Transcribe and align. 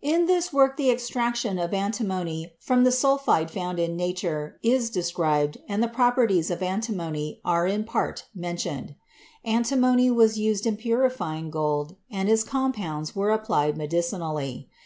43 0.00 0.10
44 0.10 0.12
CHEMISTRY 0.16 0.16
In 0.32 0.36
this 0.36 0.52
work 0.54 0.76
the 0.78 0.90
extraction 0.90 1.58
of 1.58 1.74
antimony 1.74 2.54
from 2.58 2.84
the 2.84 2.90
sul 2.90 3.18
phide 3.18 3.50
found 3.50 3.78
in 3.78 3.94
nature 3.94 4.58
is 4.62 4.88
described 4.88 5.58
and 5.68 5.82
the 5.82 5.86
properties 5.88 6.50
of 6.50 6.62
an 6.62 6.80
timony 6.80 7.38
are 7.44 7.66
in 7.66 7.84
part 7.84 8.24
mentioned. 8.34 8.94
Antimony 9.44 10.10
was 10.10 10.38
used 10.38 10.64
in 10.66 10.78
puri 10.78 11.10
fying 11.10 11.50
gold 11.50 11.96
and 12.10 12.30
its 12.30 12.42
compounds 12.42 13.14
were 13.14 13.32
applied 13.32 13.76
medicinally. 13.76 14.70